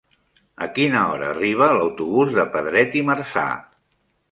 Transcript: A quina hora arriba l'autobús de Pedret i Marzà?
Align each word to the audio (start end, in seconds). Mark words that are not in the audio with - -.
A 0.65 0.67
quina 0.77 1.01
hora 1.09 1.27
arriba 1.33 1.69
l'autobús 1.81 2.33
de 2.39 2.47
Pedret 2.57 2.99
i 3.03 3.07
Marzà? 3.13 3.47